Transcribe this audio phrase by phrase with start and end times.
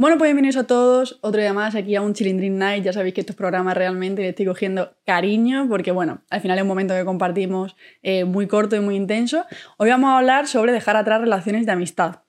[0.00, 2.82] Bueno, pues bienvenidos a todos, otro día más aquí a un Chilindrin Night.
[2.82, 6.62] Ya sabéis que estos programas realmente le estoy cogiendo cariño porque, bueno, al final es
[6.62, 9.44] un momento que compartimos eh, muy corto y muy intenso.
[9.76, 12.22] Hoy vamos a hablar sobre dejar atrás relaciones de amistad.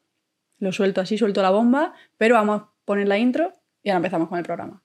[0.57, 4.28] Lo suelto así, suelto la bomba, pero vamos a poner la intro y ahora empezamos
[4.28, 4.83] con el programa.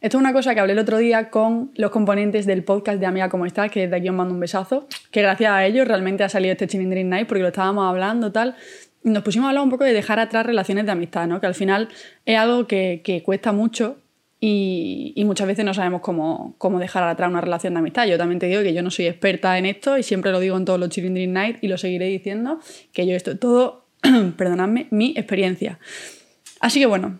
[0.00, 3.06] Esto es una cosa que hablé el otro día con los componentes del podcast de
[3.06, 6.22] Amiga Como Estás, que desde aquí os mando un besazo, que gracias a ellos realmente
[6.22, 8.54] ha salido este Chilindrin Night porque lo estábamos hablando tal.
[9.02, 11.40] Nos pusimos a hablar un poco de dejar atrás relaciones de amistad, ¿no?
[11.40, 11.88] que al final
[12.26, 13.96] es algo que, que cuesta mucho
[14.38, 18.06] y, y, muchas veces no sabemos cómo, cómo, dejar atrás una relación de amistad.
[18.06, 20.56] Yo también te digo que yo no soy experta en esto y siempre lo digo
[20.56, 22.60] en todos los Chilindrin Night y lo seguiré diciendo,
[22.92, 23.86] que yo esto todo,
[24.36, 25.80] perdonadme, mi experiencia.
[26.60, 27.18] Así que bueno,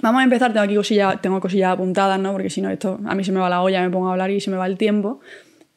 [0.00, 2.32] Vamos a empezar, tengo aquí cosillas, tengo cosillas apuntadas, ¿no?
[2.32, 4.30] Porque si no, esto a mí se me va la olla, me pongo a hablar
[4.30, 5.20] y se me va el tiempo.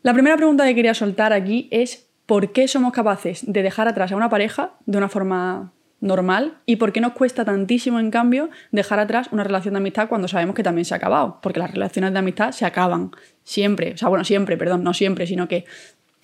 [0.04, 4.12] La primera pregunta que quería soltar aquí es ¿por qué somos capaces de dejar atrás
[4.12, 8.50] a una pareja de una forma normal y por qué nos cuesta tantísimo, en cambio,
[8.72, 11.40] dejar atrás una relación de amistad cuando sabemos que también se ha acabado?
[11.42, 13.12] Porque las relaciones de amistad se acaban
[13.44, 15.66] siempre, o sea, bueno, siempre, perdón, no siempre, sino que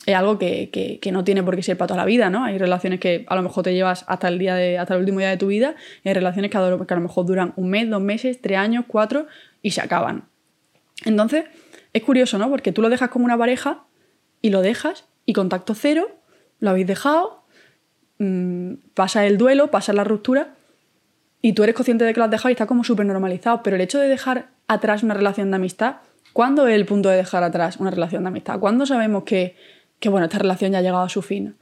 [0.06, 2.44] es algo que, no tiene por qué ser para toda la vida, ¿no?
[2.44, 5.20] Hay relaciones que a lo mejor te llevas hasta el, día de, hasta el último
[5.20, 8.02] día de tu vida y hay relaciones que a, lo, mejor duran un mes, dos
[8.02, 9.28] meses, tres años, cuatro
[9.62, 10.26] y se acaban.
[11.06, 11.46] Entonces,
[11.94, 12.50] es curioso, ¿no?
[12.50, 13.84] Porque tú lo dejas como una pareja
[14.42, 16.10] y lo dejas y contacto cero,
[16.60, 17.44] lo habéis dejado,
[18.18, 20.56] mmm, pasa el duelo, pasa la ruptura
[21.44, 23.62] y tú eres consciente de que lo has dejado y está como súper normalizado.
[23.62, 25.98] Pero el hecho de dejar atrás una relación de amistad,
[26.34, 28.60] ¿cuándo es el punto de dejar atrás una relación de amistad?
[28.60, 29.56] ¿Cuándo sabemos que
[30.02, 31.56] que bueno, esta relación ya ha llegado a su fin.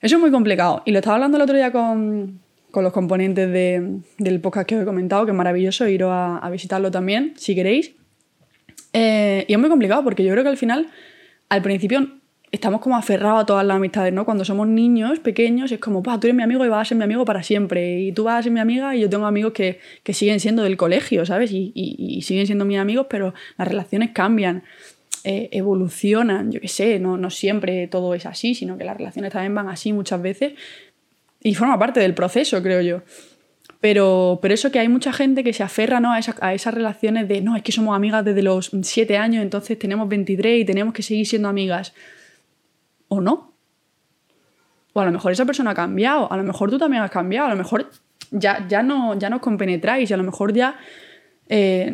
[0.00, 0.82] Eso es muy complicado.
[0.84, 2.40] Y lo estaba hablando el otro día con,
[2.72, 6.48] con los componentes de, del podcast que os he comentado, que es maravilloso, iros a,
[6.50, 7.92] visitarlo también, si queréis.
[8.94, 10.88] Eh, y es muy complicado porque yo creo que al final,
[11.50, 12.08] al principio,
[12.50, 14.24] estamos como aferrados a todas las amistades, ¿no?
[14.24, 17.04] Cuando somos niños, pequeños, es como, tú eres mi amigo y vas a ser mi
[17.04, 18.00] amigo para siempre.
[18.00, 20.62] Y tú vas a ser mi amiga y yo tengo amigos que, que siguen siendo
[20.62, 21.50] del colegio, ¿sabes?
[21.52, 24.64] Y siguen siendo mis amigos, pero las relaciones cambian.
[25.24, 29.32] Eh, evolucionan, yo qué sé, no, no siempre todo es así, sino que las relaciones
[29.32, 30.54] también van así muchas veces
[31.40, 33.02] y forma parte del proceso, creo yo.
[33.80, 36.12] Pero, pero eso que hay mucha gente que se aferra ¿no?
[36.12, 40.08] a, esas relaciones de, no, es que somos amigas desde los 7 años, entonces tenemos
[40.08, 41.92] 23 y tenemos que seguir siendo amigas.
[43.08, 43.52] ¿O no?
[44.92, 47.48] O a lo mejor esa persona ha cambiado, a lo mejor tú también has cambiado,
[47.48, 47.90] a lo mejor
[48.30, 50.76] ya, ya, no, ya no compenetráis, a lo mejor ya
[51.54, 51.92] eh,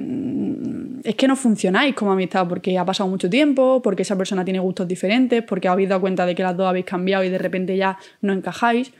[1.02, 4.60] es que no funcionáis como amistad porque ha pasado mucho tiempo, porque esa persona tiene
[4.60, 7.76] gustos diferentes, porque habéis dado cuenta de que las dos habéis cambiado y de repente
[7.76, 8.92] ya no encajáis.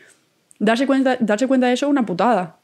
[0.59, 2.57] Darse cuenta, darse cuenta de eso es una putada.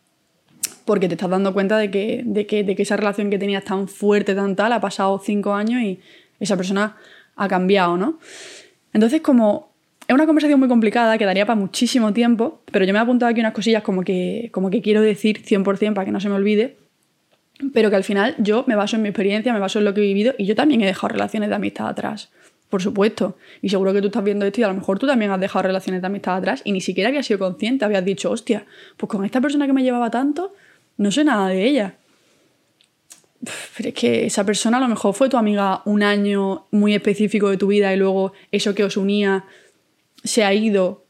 [0.85, 3.65] Porque te estás dando cuenta de que, de, que, de que esa relación que tenías
[3.65, 6.01] tan fuerte, tan tal, ha pasado cinco años y
[6.41, 6.97] esa persona
[7.37, 8.19] ha cambiado, ¿no?
[8.93, 9.71] Entonces, como
[10.09, 13.31] es una conversación muy complicada, que daría para muchísimo tiempo, pero yo me he apuntado
[13.31, 16.35] aquí unas cosillas como que, como que quiero decir 100% para que no se me
[16.35, 16.83] olvide
[17.73, 20.01] pero que al final yo me baso en mi experiencia, me baso en lo que
[20.01, 22.31] he vivido y yo también he dejado relaciones de amistad atrás,
[22.69, 23.37] por supuesto.
[23.63, 25.65] Y seguro que tú estás viendo esto y a lo mejor tú también has dejado
[25.65, 28.67] relaciones de amistad atrás y ni siquiera has sido consciente habías dicho, hostia,
[28.97, 30.55] pues con esta persona que me llevaba tanto,
[30.97, 31.95] no sé nada de ella.
[33.77, 37.51] Pero es que esa persona a lo mejor fue tu amiga un año muy específico
[37.51, 39.45] de tu vida y luego eso que os unía
[40.25, 41.05] se ha ido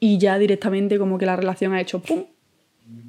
[0.00, 2.24] y ya directamente como que la relación ha hecho ¡pum!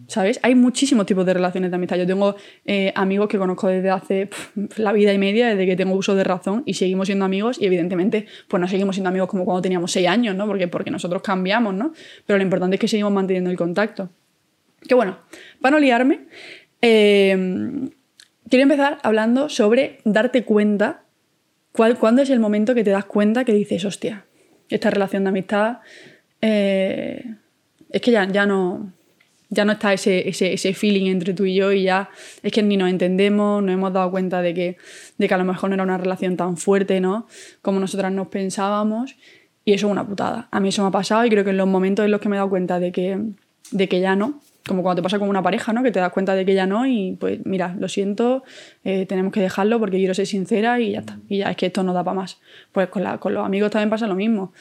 [0.07, 0.39] ¿Sabes?
[0.43, 1.97] Hay muchísimos tipos de relaciones de amistad.
[1.97, 2.35] Yo tengo
[2.65, 4.29] eh, amigos que conozco desde hace
[4.77, 7.65] la vida y media, desde que tengo uso de razón, y seguimos siendo amigos, y
[7.65, 10.45] evidentemente, pues no seguimos siendo amigos como cuando teníamos seis años, ¿no?
[10.45, 11.93] Porque, porque nosotros cambiamos, ¿no?
[12.25, 14.09] Pero lo importante es que seguimos manteniendo el contacto.
[14.87, 15.17] Que bueno,
[15.59, 16.27] para no liarme,
[16.81, 17.89] eh,
[18.49, 21.03] quiero empezar hablando sobre darte cuenta,
[21.71, 24.25] cuándo es el momento que te das cuenta que dices, hostia,
[24.69, 25.79] esta relación de amistad
[26.41, 27.35] eh,
[27.89, 28.93] es que ya, ya no
[29.49, 32.09] ya no está ese, ese, ese, feeling entre tú y yo y ya
[32.43, 34.77] es que ni nos entendemos, nos hemos dado cuenta de que,
[35.17, 37.27] de que a lo mejor no era una relación tan fuerte, ¿no?
[37.61, 39.15] Como nosotras nos pensábamos
[39.63, 40.47] y eso es una putada.
[40.51, 42.29] A mí eso me ha pasado y creo que en los momentos en los que
[42.29, 43.19] me he dado cuenta de que,
[43.71, 45.83] de que ya no, como cuando te pasa con una pareja, ¿no?
[45.83, 48.43] Que te das cuenta de que ya no y pues mira, lo siento,
[48.83, 51.19] eh, tenemos que dejarlo porque quiero ser sincera y ya está.
[51.29, 52.39] Y ya es que esto no da para más.
[52.71, 54.53] Pues con, la, con los amigos también pasa lo mismo.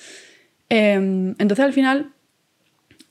[0.68, 2.12] Eh, entonces al final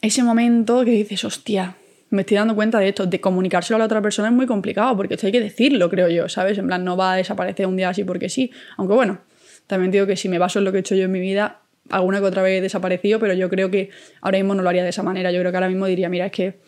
[0.03, 1.77] ese momento que dices, hostia,
[2.09, 4.97] me estoy dando cuenta de esto, de comunicárselo a la otra persona es muy complicado,
[4.97, 6.57] porque esto hay que decirlo, creo yo, ¿sabes?
[6.57, 8.51] En plan, no va a desaparecer un día así porque sí.
[8.75, 9.19] Aunque bueno,
[9.65, 11.61] también digo que si me baso en lo que he hecho yo en mi vida,
[11.89, 14.83] alguna que otra vez he desaparecido, pero yo creo que ahora mismo no lo haría
[14.83, 15.31] de esa manera.
[15.31, 16.59] Yo creo que ahora mismo diría, mira, es que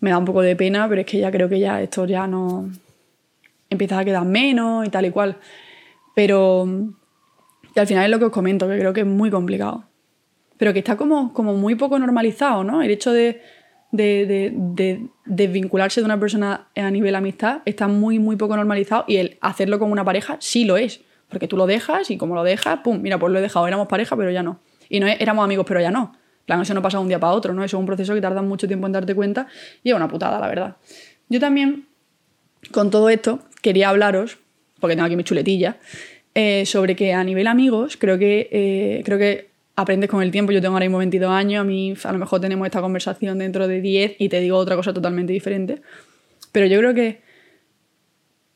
[0.00, 2.26] me da un poco de pena, pero es que ya creo que ya esto ya
[2.26, 2.68] no
[3.70, 5.36] empieza a quedar menos y tal y cual.
[6.16, 6.68] Pero
[7.76, 9.84] al final es lo que os comento, que creo que es muy complicado
[10.58, 12.82] pero que está como, como muy poco normalizado, ¿no?
[12.82, 13.42] El hecho de,
[13.92, 19.38] de, desvincularse de una persona a nivel amistad está muy, muy poco normalizado y el
[19.40, 22.80] hacerlo con una pareja sí lo es, porque tú lo dejas y como lo dejas,
[22.80, 24.60] pum, mira, pues lo he dejado, éramos pareja, pero ya no.
[24.88, 26.16] Y no éramos amigos, pero ya no.
[26.46, 27.64] plan, eso no pasa de un día para otro, ¿no?
[27.64, 29.48] Eso es un proceso que tarda mucho tiempo en darte cuenta
[29.82, 30.76] y es una putada, la verdad.
[31.28, 31.86] Yo también,
[32.70, 34.38] con todo esto, quería hablaros,
[34.80, 35.78] porque tengo aquí mi chuletilla,
[36.34, 40.50] eh, sobre que a nivel amigos, creo que, eh, creo que aprendes con el tiempo.
[40.52, 43.68] Yo tengo ahora mismo 22 años, a mí a lo mejor tenemos esta conversación dentro
[43.68, 45.82] de 10 y te digo otra cosa totalmente diferente.
[46.50, 47.20] Pero yo creo que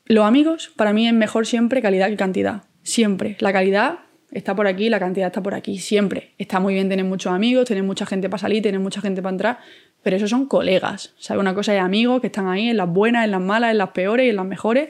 [0.05, 2.63] los amigos para mí es mejor siempre calidad que cantidad.
[2.83, 3.37] Siempre.
[3.39, 3.99] La calidad
[4.31, 5.77] está por aquí, la cantidad está por aquí.
[5.77, 6.31] Siempre.
[6.39, 9.33] Está muy bien tener muchos amigos, tener mucha gente para salir, tener mucha gente para
[9.33, 9.59] entrar,
[10.01, 11.13] pero esos son colegas.
[11.19, 11.39] ¿Sabes?
[11.39, 13.89] Una cosa es amigos que están ahí en las buenas, en las malas, en las
[13.91, 14.89] peores y en las mejores,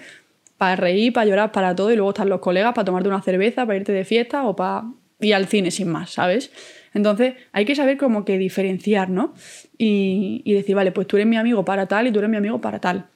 [0.57, 3.65] para reír, para llorar, para todo, y luego están los colegas para tomarte una cerveza,
[3.65, 4.85] para irte de fiesta o para
[5.21, 6.51] y al cine sin más, ¿sabes?
[6.93, 9.33] Entonces hay que saber como que diferenciar, ¿no?
[9.77, 12.59] Y, decir, vale, pues tú eres mi amigo para tal y tú eres mi amigo
[12.59, 13.07] para tal.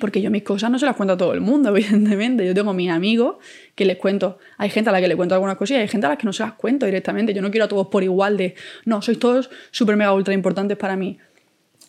[0.00, 2.46] Porque yo mis cosas no se las cuento a todo el mundo, evidentemente.
[2.46, 3.36] Yo tengo mis amigos
[3.74, 4.38] que les cuento.
[4.56, 6.24] Hay gente a la que le cuento algunas cosas y hay gente a la que
[6.24, 7.34] no se las cuento directamente.
[7.34, 8.54] Yo no quiero a todos por igual de,
[8.86, 11.18] no, sois todos súper mega ultra importantes para mí.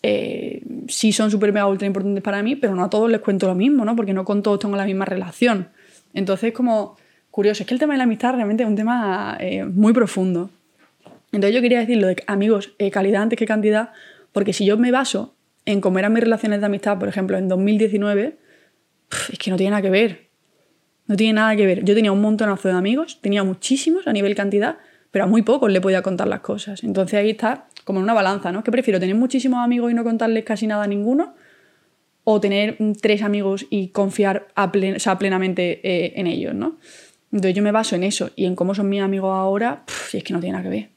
[0.04, 3.48] Eh, sí son súper mega ultra importantes para mí, pero no a todos les cuento
[3.48, 3.96] lo mismo, ¿no?
[3.96, 5.70] Porque no con todos tengo la misma relación.
[6.14, 6.98] Entonces, como
[7.36, 7.64] curioso.
[7.64, 10.50] Es que el tema de la amistad realmente es un tema eh, muy profundo.
[11.34, 13.90] Entonces yo quería decir lo de amigos, eh, calidad antes que cantidad,
[14.32, 15.36] porque si yo me baso
[15.66, 18.38] en cómo eran mis relaciones de amistad, por ejemplo, en 2019,
[19.34, 20.30] es que no tiene nada que ver.
[21.08, 21.84] No tiene nada que ver.
[21.84, 24.78] Yo tenía un montonazo de amigos, tenía muchísimos a nivel cantidad,
[25.12, 26.86] pero a muy pocos le podía contar las cosas.
[26.86, 28.64] Entonces ahí está como en una balanza, ¿no?
[28.64, 31.36] Que prefiero tener muchísimos amigos y no contarles casi nada a ninguno,
[32.24, 34.48] o tener tres amigos y confiar
[35.20, 36.78] plenamente eh, en ellos, ¿no?
[37.36, 39.84] Entonces yo me baso en eso y en cómo son mis amigos ahora,
[40.14, 40.90] y es que no tiene nada que ver.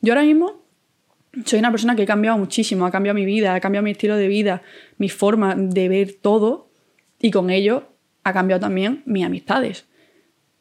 [0.00, 0.62] Yo ahora mismo
[1.44, 4.16] soy una persona que ha cambiado muchísimo, ha cambiado mi vida, ha cambiado mi estilo
[4.16, 4.62] de vida,
[4.96, 6.70] mi forma de ver todo
[7.20, 7.82] y con ello
[8.24, 9.84] ha cambiado también mis amistades.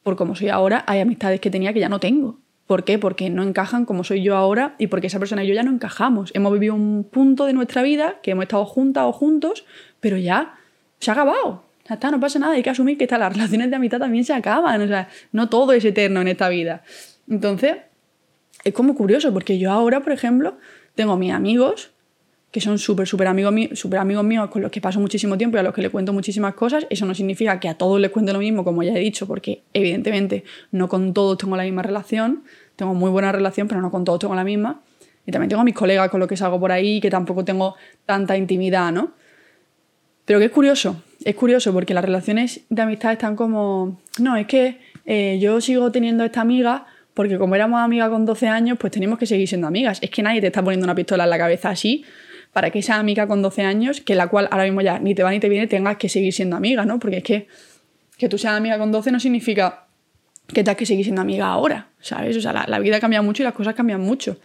[0.04, 2.42] Por como soy ahora, hay amistades que tenía que ya no tengo.
[2.66, 3.00] ¿Por qué?
[3.00, 5.72] Porque no encajan como soy yo ahora y porque esa persona y yo ya no
[5.72, 6.32] encajamos.
[6.34, 9.64] Hemos vivido un punto de nuestra vida que hemos estado juntas o juntos,
[10.02, 10.56] pero ya
[11.00, 11.67] se ha acabado.
[11.90, 14.34] Está, no pasa nada, hay que asumir que está, las relaciones de amistad también se
[14.34, 16.84] acaban, o sea, no todo es eterno en esta vida.
[17.30, 17.78] Entonces,
[18.64, 20.58] es como curioso, porque yo ahora, por ejemplo,
[20.96, 21.92] tengo mis amigos,
[22.52, 25.60] que son súper, súper amigos, super amigos míos con los que paso muchísimo tiempo y
[25.60, 26.88] a los que le cuento muchísimas cosas.
[26.90, 29.64] Eso no significa que a todos les cuente lo mismo, como ya he dicho, porque
[29.74, 32.44] evidentemente no con todos tengo la misma relación.
[32.76, 34.82] Tengo muy buena relación, pero no con todos tengo la misma.
[35.26, 37.76] Y también tengo a mis colegas con los que salgo por ahí, que tampoco tengo
[38.06, 39.12] tanta intimidad, ¿no?
[40.26, 44.48] Pero que es curioso, es curioso porque las relaciones de amistad están como, no, es
[44.48, 48.94] que eh, yo sigo teniendo esta amiga porque como éramos amigas con 12 años, pues
[48.94, 50.00] tenemos que seguir siendo amigas.
[50.02, 52.06] Es que nadie te está poniendo una pistola en la cabeza así
[52.54, 55.24] para que esa amiga con 12 años, que la cual ahora mismo ya ni te
[55.24, 56.98] va ni te viene, tengas que seguir siendo amiga, ¿no?
[56.98, 57.48] Porque es que
[58.18, 59.88] que tú seas amiga con 12 no significa
[60.48, 62.38] que tengas que seguir siendo amiga ahora, ¿sabes?
[62.38, 64.40] O sea, la, la vida cambia mucho y las cosas cambian mucho.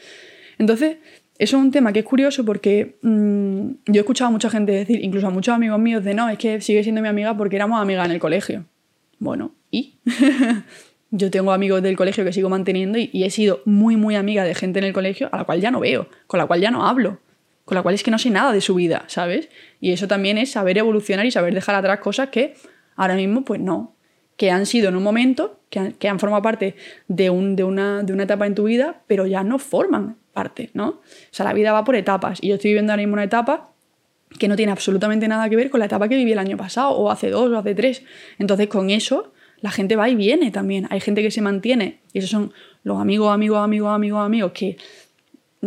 [0.58, 0.96] Entonces,
[1.42, 4.70] eso es un tema que es curioso porque mm, yo he escuchado a mucha gente
[4.70, 7.56] decir, incluso a muchos amigos míos, de no, es que sigue siendo mi amiga porque
[7.56, 8.64] éramos amigas en el colegio.
[9.18, 9.98] Bueno, ¿y?
[11.10, 14.54] yo tengo amigos del colegio que sigo manteniendo y, he sido muy, muy amiga de
[14.54, 16.86] gente en el colegio a la cual ya no veo, con la cual ya no
[16.86, 17.18] hablo,
[17.64, 19.48] con la cual es que no sé nada de su vida, ¿sabes?
[19.80, 22.54] Y eso también es saber evolucionar y saber dejar atrás cosas que
[22.94, 23.96] ahora mismo, pues no,
[24.36, 26.76] que han sido en un momento, que han, formado parte
[27.08, 30.88] de, de, una, de una etapa en tu vida, pero ya no forman parte, ¿no?
[30.88, 33.70] O sea, la vida va por etapas y yo estoy viviendo ahora mismo una etapa
[34.38, 36.90] que no tiene absolutamente nada que ver con la etapa que viví el año pasado
[36.90, 38.02] o hace dos o hace tres.
[38.38, 40.86] Entonces, con eso, la gente va y viene también.
[40.90, 44.76] Hay gente que se mantiene y esos son los amigos, amigos, amigos, amigos, amigos que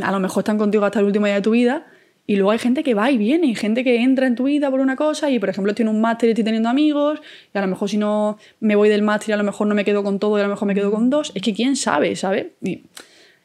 [0.01, 1.87] a lo mejor están contigo hasta el último día de tu vida.
[2.27, 4.71] Y luego hay gente que va y viene, y gente que entra en tu vida
[4.71, 7.21] por una cosa y, por ejemplo, tiene un máster y estoy teniendo amigos,
[7.53, 9.85] y a lo mejor si no me voy del máster, a lo mejor no me
[9.85, 11.31] quedo con todo y a lo mejor me quedo con dos.
[11.35, 12.47] Es que quién sabe, ¿sabes?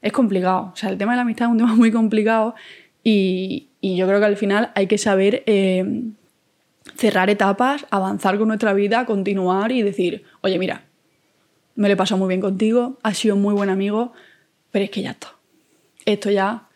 [0.03, 0.71] Es complicado.
[0.73, 2.55] O sea, el tema de la amistad es un tema muy complicado
[3.03, 6.03] y, yo creo que al final hay que saber eh,
[6.97, 10.85] cerrar etapas, avanzar con nuestra vida, continuar y decir, oye, mira,
[11.77, 14.13] me lo he pasado muy bien contigo, has sido un muy buen amigo,
[14.71, 15.35] pero es que ya está.
[16.05, 16.69] Esto ya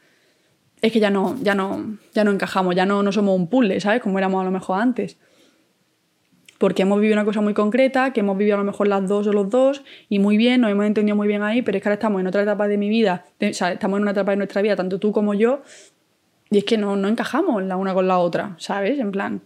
[0.81, 3.81] es que ya no, ya no, ya no encajamos, ya no, no somos un puzzle,
[3.81, 4.01] ¿sabes?
[4.01, 5.19] Como éramos a lo mejor antes
[6.65, 9.27] porque hemos vivido una cosa muy concreta, que hemos vivido a lo mejor las dos
[9.27, 11.91] o los dos, y muy bien, nos hemos entendido muy bien ahí, pero es que
[11.91, 14.39] ahora estamos en otra etapa de mi vida, o sea, estamos en una etapa de
[14.39, 15.61] nuestra vida, tanto tú como yo,
[16.51, 18.99] y es que no, no encajamos la una con la otra, ¿sabes?
[18.99, 19.43] En plan.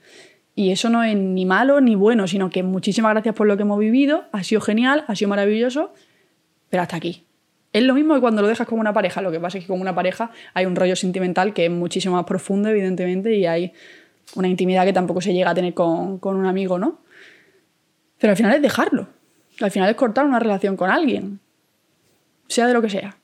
[0.54, 3.64] Y eso no es ni malo ni bueno, sino que muchísimas gracias por lo que
[3.64, 5.92] hemos vivido, ha sido genial, ha sido maravilloso,
[6.70, 7.24] pero hasta aquí.
[7.72, 9.68] Es lo mismo que cuando lo dejas con una pareja, lo que pasa es que
[9.68, 13.72] con una pareja hay un rollo sentimental que es muchísimo más profundo, evidentemente, y hay
[14.36, 17.07] una intimidad que tampoco se llega a tener con, con un amigo, ¿no?
[18.18, 19.08] Pero al final es dejarlo.
[19.60, 21.40] Al final es cortar una relación con alguien.
[22.48, 23.16] Sea de lo que sea.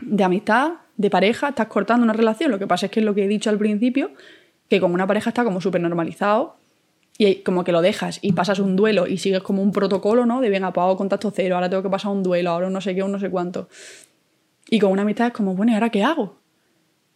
[0.00, 2.50] De amistad, de pareja, estás cortando una relación.
[2.50, 4.12] Lo que pasa es que es lo que he dicho al principio,
[4.68, 6.56] que con una pareja está como súper normalizado
[7.18, 10.40] y como que lo dejas y pasas un duelo y sigues como un protocolo, ¿no?
[10.40, 12.94] De venga, pues hago contacto cero, ahora tengo que pasar un duelo, ahora no sé
[12.94, 13.68] qué, un no sé cuánto.
[14.68, 16.36] Y con una amistad es como, bueno, ¿y ahora qué hago?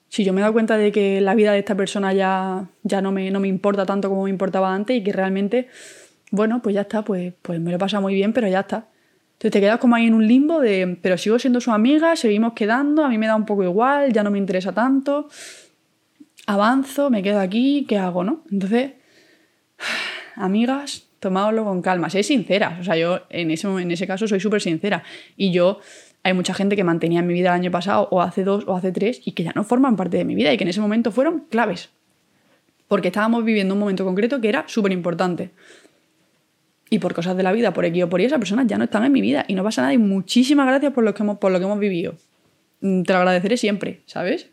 [0.09, 3.01] Si yo me he dado cuenta de que la vida de esta persona ya, ya
[3.01, 5.69] no, me, no me importa tanto como me importaba antes y que realmente,
[6.31, 8.89] bueno, pues ya está, pues, pues me lo he pasado muy bien, pero ya está.
[9.37, 12.55] Entonces te quedas como ahí en un limbo de, pero sigo siendo su amiga, seguimos
[12.55, 15.29] quedando, a mí me da un poco igual, ya no me interesa tanto,
[16.47, 18.45] avanzo, me quedo aquí, ¿qué hago, no?
[18.51, 18.93] Entonces,
[20.37, 24.41] amigas, tomadlo con calma, sé sincera, o sea, yo en ese, en ese caso soy
[24.41, 25.03] súper sincera
[25.37, 25.81] y yo
[26.23, 28.75] hay mucha gente que mantenía en mi vida el año pasado o hace dos o
[28.75, 30.81] hace tres y que ya no forman parte de mi vida y que en ese
[30.81, 31.91] momento fueron claves.
[32.89, 35.51] Porque estábamos viviendo un momento concreto que era súper importante
[36.89, 38.85] y por cosas de la vida, por aquí o por Y, esas personas ya no
[38.85, 41.39] están en mi vida y no pasa nada y muchísimas gracias por lo que hemos,
[41.39, 42.15] por lo que hemos vivido.
[42.81, 44.49] Mm, te lo agradeceré siempre, ¿sabes?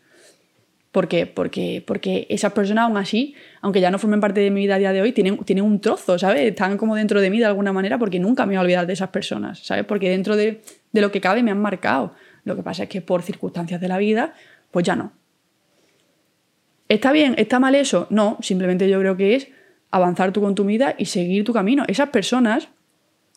[0.90, 4.76] Porque, porque, porque esas personas aún así, aunque ya no formen parte de mi vida
[4.76, 6.42] a día de hoy, tienen, tienen un trozo, ¿sabes?
[6.42, 8.92] Están como dentro de mí de alguna manera porque nunca me voy a olvidar de
[8.92, 9.84] esas personas, ¿sabes?
[9.84, 10.62] Porque dentro de,
[10.92, 12.14] de lo que cabe me han marcado.
[12.44, 14.34] Lo que pasa es que por circunstancias de la vida,
[14.70, 15.12] pues ya no.
[16.88, 17.34] ¿Está bien?
[17.38, 18.06] ¿Está mal eso?
[18.10, 19.48] No, simplemente yo creo que es
[19.94, 21.84] avanzar tú con tu vida y seguir tu camino.
[21.86, 22.68] Esas personas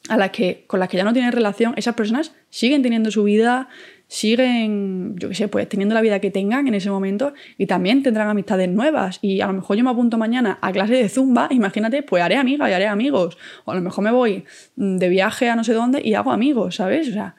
[0.09, 3.23] a las que, con las que ya no tienes relación, esas personas siguen teniendo su
[3.23, 3.69] vida,
[4.07, 8.01] siguen, yo qué sé, pues teniendo la vida que tengan en ese momento y también
[8.01, 9.19] tendrán amistades nuevas.
[9.21, 12.37] Y a lo mejor yo me apunto mañana a clase de zumba, imagínate, pues haré
[12.37, 13.37] amigas y haré amigos.
[13.65, 14.45] O a lo mejor me voy
[14.75, 17.09] de viaje a no sé dónde y hago amigos, ¿sabes?
[17.09, 17.35] O sea,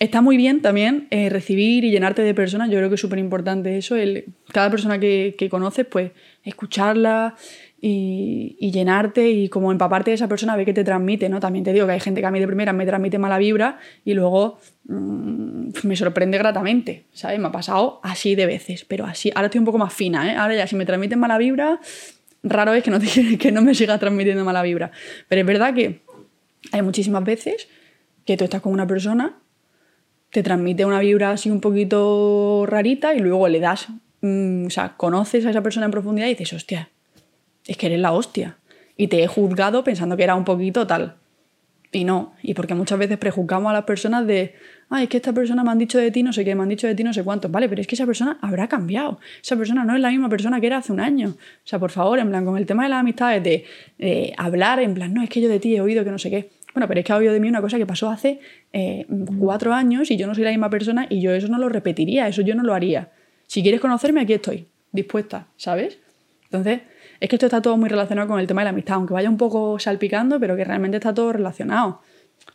[0.00, 2.68] está muy bien también eh, recibir y llenarte de personas.
[2.68, 3.94] Yo creo que es súper importante eso.
[3.94, 6.10] El, cada persona que conoces, pues
[6.44, 7.36] escucharla,
[7.84, 11.40] y, llenarte y como empaparte de esa persona, ve que te transmite, ¿no?
[11.40, 13.78] También te digo que hay gente que a mí de primera me transmite mala vibra
[14.04, 17.40] y luego mm, me sorprende gratamente, ¿sabes?
[17.40, 20.36] Me ha pasado así de veces, pero así, ahora estoy un poco más fina, ¿eh?
[20.36, 21.80] Ahora ya si me transmiten mala vibra,
[22.44, 23.00] raro es que no,
[23.40, 24.92] que no me siga transmitiendo mala vibra.
[25.28, 26.02] Pero es verdad que
[26.70, 27.66] hay muchísimas veces
[28.24, 29.40] que tú estás con una persona,
[30.30, 33.88] te transmite una vibra así un poquito rarita y luego le das,
[34.20, 36.88] mm, o sea, conoces a esa persona en profundidad y dices, hostia,
[37.66, 38.56] es que eres la hostia.
[38.96, 41.16] Y te he juzgado pensando que era un poquito tal.
[41.90, 42.34] Y no.
[42.42, 44.54] Y porque muchas veces prejuzgamos a las personas de,
[44.88, 46.68] ay, es que esta persona me han dicho de ti no sé qué, me han
[46.68, 47.48] dicho de ti no sé cuánto.
[47.48, 49.18] Vale, pero es que esa persona habrá cambiado.
[49.42, 51.30] Esa persona no es la misma persona que era hace un año.
[51.30, 54.94] O sea, por favor, en plan, con el tema de las amistades, de hablar, en
[54.94, 56.50] plan, no, es que yo de ti he oído que no sé qué.
[56.74, 58.40] Bueno, pero es que ha oído de mí una cosa que pasó hace
[58.72, 59.06] eh,
[59.38, 62.28] cuatro años y yo no soy la misma persona y yo eso no lo repetiría,
[62.28, 63.10] eso yo no lo haría.
[63.46, 65.98] Si quieres conocerme, aquí estoy, dispuesta, ¿sabes?
[66.44, 66.80] Entonces,
[67.22, 69.30] es que esto está todo muy relacionado con el tema de la amistad, aunque vaya
[69.30, 72.00] un poco salpicando, pero que realmente está todo relacionado.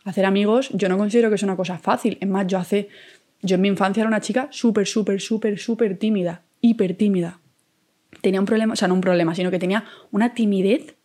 [0.04, 2.18] Hacer amigos, yo no considero que es una cosa fácil.
[2.20, 2.90] Es más, yo hace.
[3.40, 7.40] Yo en mi infancia era una chica súper, súper, súper, súper tímida, hiper tímida.
[8.20, 10.96] Tenía un problema, o sea, no un problema, sino que tenía una timidez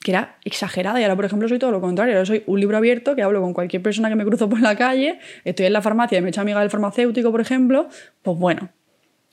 [0.00, 0.98] que era exagerada.
[0.98, 2.14] Y ahora, por ejemplo, soy todo lo contrario.
[2.14, 4.76] Ahora soy un libro abierto que hablo con cualquier persona que me cruzo por la
[4.76, 7.90] calle, estoy en la farmacia y me he hecho amiga del farmacéutico, por ejemplo,
[8.22, 8.70] pues bueno,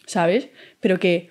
[0.05, 0.50] ¿sabes?
[0.81, 1.29] Pero que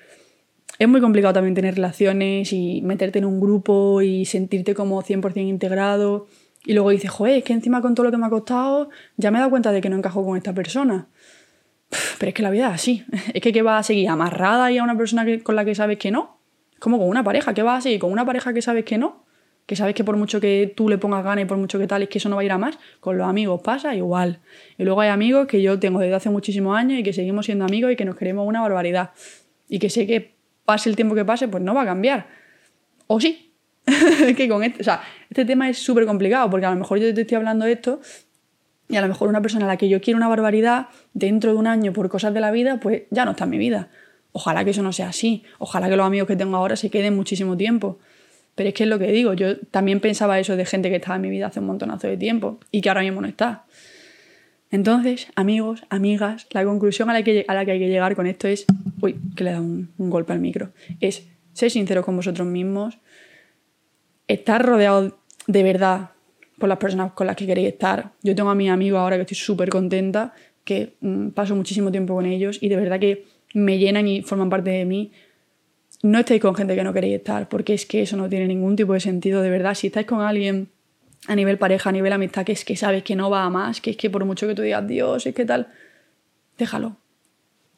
[0.78, 5.48] es muy complicado también tener relaciones y meterte en un grupo y sentirte como 100%
[5.48, 6.26] integrado.
[6.64, 9.30] Y luego dices, joder, es que encima con todo lo que me ha costado, ya
[9.30, 11.08] me he dado cuenta de que no encajo con esta persona.
[12.18, 13.04] Pero es que la vida es así.
[13.34, 15.98] Es que ¿qué vas a seguir amarrada y a una persona con la que sabes
[15.98, 16.38] que no?
[16.72, 17.54] Es como con una pareja.
[17.54, 19.24] ¿Qué vas a seguir con una pareja que sabes que no?
[19.66, 22.02] Que sabes que por mucho que tú le pongas ganas y por mucho que tal,
[22.02, 22.78] es que eso no va a ir a más.
[23.00, 24.40] Con los amigos pasa igual.
[24.76, 27.64] Y luego hay amigos que yo tengo desde hace muchísimos años y que seguimos siendo
[27.64, 29.10] amigos y que nos queremos una barbaridad.
[29.68, 30.33] Y que sé que
[30.64, 32.26] pase el tiempo que pase, pues no va a cambiar.
[33.06, 33.52] O sí.
[34.37, 37.12] que con este, o sea, este tema es súper complicado porque a lo mejor yo
[37.12, 38.00] te estoy hablando de esto
[38.88, 41.59] y a lo mejor una persona a la que yo quiero una barbaridad dentro de
[41.59, 43.90] un año por cosas de la vida, pues ya no está en mi vida.
[44.33, 45.44] Ojalá que eso no sea así.
[45.59, 47.99] Ojalá que los amigos que tengo ahora se queden muchísimo tiempo.
[48.54, 51.16] Pero es que es lo que digo, yo también pensaba eso de gente que estaba
[51.16, 53.64] en mi vida hace un montonazo de tiempo y que ahora mismo no está.
[54.74, 58.26] Entonces, amigos, amigas, la conclusión a la que, a la que hay que llegar con
[58.26, 58.66] esto es,
[59.00, 62.98] uy, que le da un, un golpe al micro, es ser sinceros con vosotros mismos,
[64.26, 65.16] estar rodeado
[65.46, 66.10] de verdad
[66.58, 68.14] por las personas con las que queréis estar.
[68.24, 72.16] Yo tengo a mis amigos ahora que estoy súper contenta, que mm, paso muchísimo tiempo
[72.16, 75.12] con ellos y de verdad que me llenan y forman parte de mí.
[76.02, 78.74] No estéis con gente que no queréis estar, porque es que eso no tiene ningún
[78.74, 79.74] tipo de sentido, de verdad.
[79.74, 80.66] Si estáis con alguien
[81.26, 83.80] a nivel pareja, a nivel amistad, que es que sabes que no va a más,
[83.80, 85.68] que es que por mucho que tú digas, Dios, es que tal,
[86.58, 86.96] déjalo.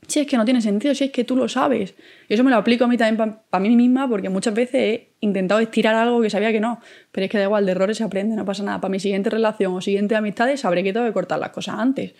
[0.08, 1.94] Si es que no tiene sentido, si es que tú lo sabes.
[2.28, 5.08] Y eso me lo aplico a mí también para mí misma, porque muchas veces he
[5.20, 6.80] intentado estirar algo que sabía que no.
[7.10, 8.80] Pero es que da igual, de errores se aprende, no pasa nada.
[8.80, 12.14] Para mi siguiente relación o siguiente amistades sabré que tengo que cortar las cosas antes.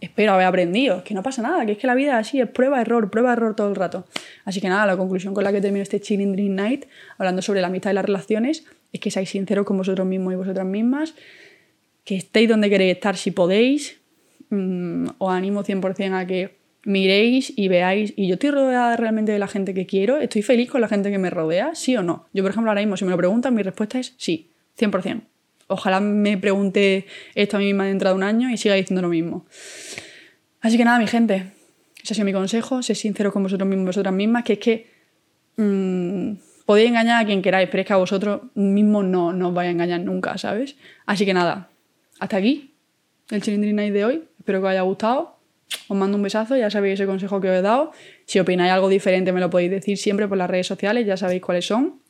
[0.00, 2.48] Espero haber aprendido, que no pasa nada, que es que la vida es así, es
[2.48, 4.06] prueba-error, prueba-error todo el rato.
[4.44, 6.86] Así que nada, la conclusión con la que termino este Chilling Dream Night,
[7.18, 10.36] hablando sobre la amistad y las relaciones, es que seáis sinceros con vosotros mismos y
[10.36, 11.14] vosotras mismas,
[12.04, 14.00] que estéis donde queréis estar si podéis.
[14.50, 19.38] Mm, os animo 100% a que miréis y veáis, y yo estoy rodeada realmente de
[19.38, 22.26] la gente que quiero, estoy feliz con la gente que me rodea, sí o no.
[22.32, 25.22] Yo, por ejemplo, ahora mismo, si me lo preguntan, mi respuesta es sí, 100%.
[25.68, 29.08] Ojalá me pregunte esto a mí misma dentro de un año y siga diciendo lo
[29.08, 29.46] mismo.
[30.60, 31.52] Así que nada, mi gente,
[32.02, 34.90] ese ha sido mi consejo, sé sincero con vosotros mismos, vosotras mismas, que es que
[35.56, 36.32] mmm,
[36.70, 39.66] podéis engañar a quien queráis, pero es que a vosotros mismos no, no os vais
[39.66, 40.76] a engañar nunca, ¿sabes?
[41.04, 41.68] Así que nada,
[42.20, 42.76] hasta aquí
[43.28, 44.22] el Chilindrin Night de hoy.
[44.38, 45.36] Espero que os haya gustado.
[45.88, 47.90] Os mando un besazo, ya sabéis ese consejo que os he dado.
[48.24, 51.42] Si opináis algo diferente me lo podéis decir siempre por las redes sociales, ya sabéis
[51.42, 52.02] cuáles son.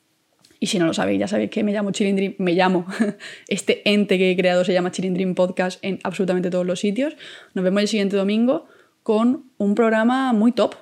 [0.58, 2.84] Y si no lo sabéis, ya sabéis que me llamo Chilindrin, me llamo,
[3.48, 7.16] este ente que he creado se llama Chilindrin Podcast en absolutamente todos los sitios.
[7.54, 8.66] Nos vemos el siguiente domingo
[9.02, 10.74] con un programa muy top.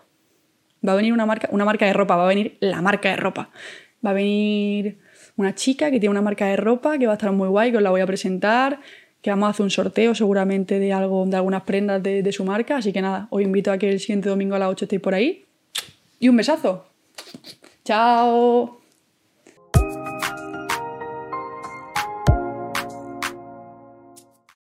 [0.86, 3.16] Va a venir una marca, una marca de ropa, va a venir la marca de
[3.16, 3.50] ropa.
[4.04, 4.98] Va a venir
[5.36, 7.78] una chica que tiene una marca de ropa que va a estar muy guay, que
[7.78, 8.80] os la voy a presentar,
[9.22, 12.44] que vamos a hacer un sorteo seguramente de, algo, de algunas prendas de, de su
[12.44, 12.76] marca.
[12.76, 15.14] Así que nada, os invito a que el siguiente domingo a las 8 estéis por
[15.14, 15.44] ahí.
[16.20, 16.86] Y un besazo.
[17.84, 18.77] Chao.